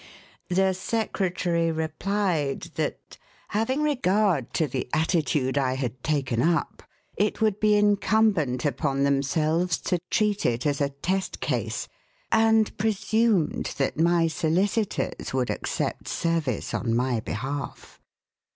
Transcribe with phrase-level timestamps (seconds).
[0.49, 3.19] The secretary replied that,
[3.49, 6.81] having regard to the attitude I had taken up,
[7.15, 11.87] it would be incumbent upon themselves to treat it as a test case,
[12.31, 18.01] and presumed that my solicitors would accept service on my behalf.